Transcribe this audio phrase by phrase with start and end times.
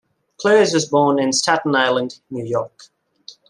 [0.37, 2.87] Close was born in Staten Island, New York.